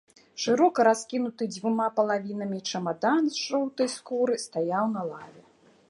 Шырока 0.43 0.85
раскінуты 0.87 1.43
дзвюма 1.53 1.87
палавінамі 1.99 2.59
чамадан 2.73 3.21
з 3.37 3.45
жоўтай 3.49 3.87
скуры 3.99 4.35
стаяў 4.47 4.85
на 4.97 5.01
лаве. 5.13 5.41